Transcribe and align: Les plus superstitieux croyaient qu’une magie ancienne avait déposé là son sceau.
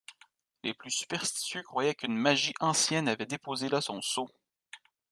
Les 0.63 0.73
plus 0.73 0.89
superstitieux 0.89 1.61
croyaient 1.61 1.93
qu’une 1.93 2.17
magie 2.17 2.55
ancienne 2.59 3.07
avait 3.07 3.27
déposé 3.27 3.69
là 3.69 3.81
son 3.81 4.01
sceau. 4.01 4.31